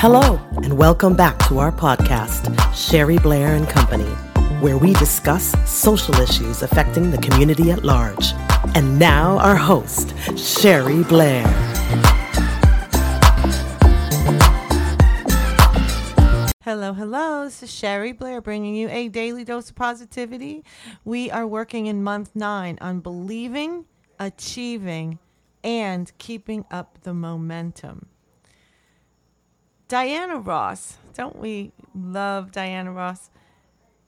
Hello, 0.00 0.40
and 0.62 0.78
welcome 0.78 1.16
back 1.16 1.36
to 1.48 1.58
our 1.58 1.72
podcast, 1.72 2.54
Sherry 2.72 3.18
Blair 3.18 3.56
and 3.56 3.68
Company, 3.68 4.08
where 4.60 4.78
we 4.78 4.92
discuss 4.92 5.56
social 5.68 6.14
issues 6.20 6.62
affecting 6.62 7.10
the 7.10 7.18
community 7.18 7.72
at 7.72 7.82
large. 7.82 8.32
And 8.76 8.96
now, 8.96 9.38
our 9.38 9.56
host, 9.56 10.14
Sherry 10.38 11.02
Blair. 11.02 11.44
Hello, 16.62 16.92
hello. 16.92 17.42
This 17.46 17.64
is 17.64 17.74
Sherry 17.74 18.12
Blair 18.12 18.40
bringing 18.40 18.76
you 18.76 18.88
a 18.90 19.08
daily 19.08 19.42
dose 19.42 19.70
of 19.70 19.74
positivity. 19.74 20.62
We 21.04 21.28
are 21.32 21.44
working 21.44 21.86
in 21.86 22.04
month 22.04 22.36
nine 22.36 22.78
on 22.80 23.00
believing, 23.00 23.86
achieving, 24.20 25.18
and 25.64 26.12
keeping 26.18 26.66
up 26.70 26.98
the 27.02 27.14
momentum. 27.14 28.06
Diana 29.88 30.36
Ross, 30.36 30.98
don't 31.14 31.36
we 31.36 31.72
love 31.94 32.52
Diana 32.52 32.92
Ross? 32.92 33.30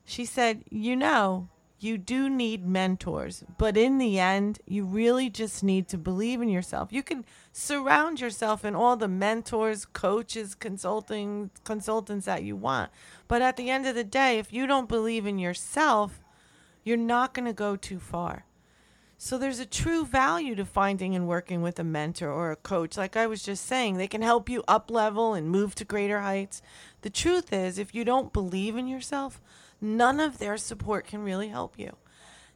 She 0.04 0.26
said, 0.26 0.62
You 0.70 0.94
know, 0.94 1.48
you 1.78 1.96
do 1.96 2.28
need 2.28 2.66
mentors, 2.66 3.42
but 3.56 3.78
in 3.78 3.96
the 3.96 4.18
end, 4.18 4.58
you 4.66 4.84
really 4.84 5.30
just 5.30 5.64
need 5.64 5.88
to 5.88 5.96
believe 5.96 6.42
in 6.42 6.50
yourself. 6.50 6.92
You 6.92 7.02
can 7.02 7.24
surround 7.52 8.20
yourself 8.20 8.62
in 8.62 8.74
all 8.74 8.96
the 8.96 9.08
mentors, 9.08 9.86
coaches, 9.86 10.54
consulting 10.54 11.50
consultants 11.64 12.26
that 12.26 12.42
you 12.42 12.56
want. 12.56 12.90
But 13.26 13.40
at 13.40 13.56
the 13.56 13.70
end 13.70 13.86
of 13.86 13.94
the 13.94 14.04
day, 14.04 14.38
if 14.38 14.52
you 14.52 14.66
don't 14.66 14.88
believe 14.88 15.24
in 15.24 15.38
yourself, 15.38 16.20
you're 16.84 16.98
not 16.98 17.32
going 17.32 17.46
to 17.46 17.54
go 17.54 17.76
too 17.76 17.98
far. 17.98 18.44
So 19.22 19.36
there's 19.36 19.58
a 19.58 19.66
true 19.66 20.06
value 20.06 20.54
to 20.54 20.64
finding 20.64 21.14
and 21.14 21.28
working 21.28 21.60
with 21.60 21.78
a 21.78 21.84
mentor 21.84 22.32
or 22.32 22.52
a 22.52 22.56
coach. 22.56 22.96
Like 22.96 23.18
I 23.18 23.26
was 23.26 23.42
just 23.42 23.66
saying, 23.66 23.98
they 23.98 24.08
can 24.08 24.22
help 24.22 24.48
you 24.48 24.64
up 24.66 24.90
level 24.90 25.34
and 25.34 25.50
move 25.50 25.74
to 25.74 25.84
greater 25.84 26.22
heights. 26.22 26.62
The 27.02 27.10
truth 27.10 27.52
is, 27.52 27.78
if 27.78 27.94
you 27.94 28.02
don't 28.02 28.32
believe 28.32 28.78
in 28.78 28.88
yourself, 28.88 29.38
none 29.78 30.20
of 30.20 30.38
their 30.38 30.56
support 30.56 31.06
can 31.06 31.22
really 31.22 31.48
help 31.48 31.78
you. 31.78 31.96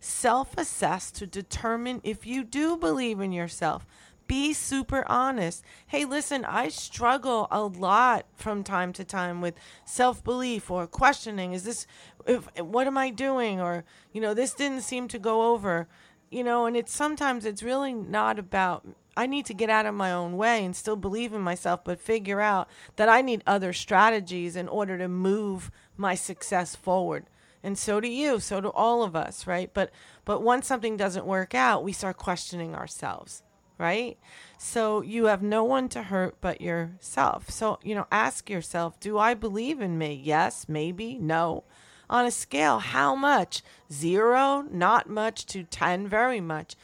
Self 0.00 0.56
assess 0.56 1.10
to 1.10 1.26
determine 1.26 2.00
if 2.02 2.26
you 2.26 2.42
do 2.42 2.78
believe 2.78 3.20
in 3.20 3.30
yourself. 3.30 3.86
Be 4.26 4.54
super 4.54 5.04
honest. 5.06 5.62
Hey, 5.88 6.06
listen, 6.06 6.46
I 6.46 6.68
struggle 6.70 7.46
a 7.50 7.60
lot 7.60 8.24
from 8.36 8.64
time 8.64 8.94
to 8.94 9.04
time 9.04 9.42
with 9.42 9.54
self 9.84 10.24
belief 10.24 10.70
or 10.70 10.86
questioning. 10.86 11.52
Is 11.52 11.64
this, 11.64 11.86
if, 12.26 12.48
what 12.58 12.86
am 12.86 12.96
I 12.96 13.10
doing? 13.10 13.60
Or, 13.60 13.84
you 14.14 14.22
know, 14.22 14.32
this 14.32 14.54
didn't 14.54 14.80
seem 14.80 15.08
to 15.08 15.18
go 15.18 15.52
over 15.52 15.88
you 16.34 16.42
know, 16.42 16.66
and 16.66 16.77
it's 16.77 16.94
sometimes 16.94 17.44
it's 17.44 17.62
really 17.62 17.92
not 17.92 18.38
about 18.38 18.84
I 19.16 19.27
need 19.27 19.46
to 19.46 19.54
get 19.54 19.70
out 19.70 19.86
of 19.86 19.94
my 19.94 20.10
own 20.10 20.36
way 20.36 20.64
and 20.64 20.74
still 20.74 20.96
believe 20.96 21.32
in 21.32 21.40
myself, 21.40 21.84
but 21.84 22.00
figure 22.00 22.40
out 22.40 22.68
that 22.96 23.08
I 23.08 23.22
need 23.22 23.44
other 23.46 23.72
strategies 23.72 24.56
in 24.56 24.66
order 24.66 24.98
to 24.98 25.06
move 25.06 25.70
my 25.96 26.16
success 26.16 26.74
forward. 26.74 27.27
And 27.62 27.78
so 27.78 28.00
do 28.00 28.08
you, 28.08 28.40
so 28.40 28.60
do 28.60 28.68
all 28.70 29.05
of 29.05 29.14
us, 29.14 29.46
right? 29.46 29.70
But 29.72 29.92
but 30.24 30.42
once 30.42 30.66
something 30.66 30.96
doesn't 30.96 31.24
work 31.24 31.55
out, 31.55 31.84
we 31.84 31.92
start 31.92 32.16
questioning 32.16 32.74
ourselves, 32.74 33.44
right? 33.78 34.18
So 34.58 35.02
you 35.02 35.27
have 35.27 35.42
no 35.42 35.62
one 35.62 35.88
to 35.90 36.02
hurt 36.02 36.36
but 36.40 36.60
yourself. 36.60 37.48
So, 37.48 37.78
you 37.84 37.94
know, 37.94 38.08
ask 38.10 38.50
yourself, 38.50 38.98
do 38.98 39.18
I 39.18 39.34
believe 39.34 39.80
in 39.80 39.96
me? 39.96 40.20
Yes, 40.22 40.66
maybe, 40.68 41.16
no 41.16 41.62
on 42.08 42.27
a 42.27 42.30
scale, 42.30 42.78
how 42.78 43.14
much? 43.14 43.62
Zero, 43.92 44.64
not 44.70 45.08
much, 45.08 45.47
to 45.47 45.64
10, 45.64 46.08
very 46.08 46.41
much. 46.41 46.77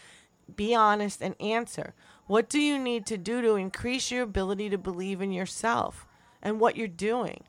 Be 0.55 0.75
honest 0.75 1.21
and 1.21 1.41
answer. 1.41 1.95
What 2.27 2.49
do 2.49 2.61
you 2.61 2.79
need 2.79 3.07
to 3.07 3.19
do 3.19 3.43
to 3.43 3.55
increase 3.55 4.11
your 4.11 4.23
ability 4.23 4.71
to 4.71 4.79
believe 4.79 5.21
in 5.21 5.33
yourself 5.33 6.07
and 6.43 6.61
what 6.61 6.77
you're 6.77 6.89
doing? 6.89 7.44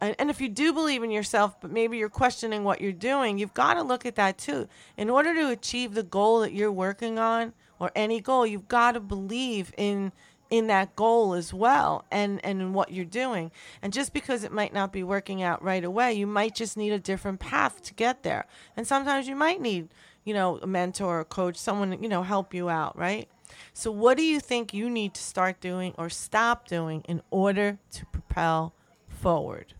And, 0.00 0.14
and 0.18 0.30
if 0.30 0.40
you 0.40 0.48
do 0.48 0.72
believe 0.72 1.02
in 1.02 1.10
yourself, 1.10 1.60
but 1.60 1.70
maybe 1.70 1.98
you're 1.98 2.08
questioning 2.08 2.64
what 2.64 2.80
you're 2.80 2.92
doing, 2.92 3.38
you've 3.38 3.54
got 3.54 3.74
to 3.74 3.82
look 3.82 4.06
at 4.06 4.16
that 4.16 4.38
too. 4.38 4.68
In 4.96 5.10
order 5.10 5.34
to 5.34 5.50
achieve 5.50 5.94
the 5.94 6.02
goal 6.02 6.40
that 6.40 6.52
you're 6.52 6.72
working 6.72 7.18
on 7.18 7.52
or 7.78 7.90
any 7.94 8.20
goal, 8.20 8.46
you've 8.46 8.68
got 8.68 8.92
to 8.92 9.00
believe 9.00 9.72
in 9.76 10.12
in 10.50 10.66
that 10.66 10.96
goal 10.96 11.32
as 11.34 11.54
well 11.54 12.04
and 12.10 12.44
and 12.44 12.60
in 12.60 12.72
what 12.72 12.92
you're 12.92 13.04
doing. 13.04 13.50
And 13.82 13.92
just 13.92 14.12
because 14.12 14.44
it 14.44 14.52
might 14.52 14.74
not 14.74 14.92
be 14.92 15.02
working 15.02 15.42
out 15.42 15.62
right 15.62 15.84
away 15.84 16.12
you 16.12 16.26
might 16.26 16.54
just 16.54 16.76
need 16.76 16.92
a 16.92 16.98
different 16.98 17.40
path 17.40 17.82
to 17.82 17.94
get 17.94 18.22
there. 18.22 18.46
And 18.76 18.86
sometimes 18.86 19.28
you 19.28 19.36
might 19.36 19.60
need 19.60 19.88
you 20.24 20.34
know 20.34 20.58
a 20.58 20.66
mentor 20.66 21.20
or 21.20 21.24
coach 21.24 21.56
someone 21.56 22.02
you 22.02 22.08
know 22.08 22.22
help 22.22 22.52
you 22.52 22.68
out 22.68 22.98
right? 22.98 23.28
So 23.72 23.90
what 23.90 24.16
do 24.16 24.22
you 24.22 24.40
think 24.40 24.74
you 24.74 24.90
need 24.90 25.14
to 25.14 25.22
start 25.22 25.60
doing 25.60 25.94
or 25.98 26.08
stop 26.08 26.68
doing 26.68 27.02
in 27.08 27.20
order 27.30 27.78
to 27.92 28.06
propel 28.06 28.74
forward 29.08 29.74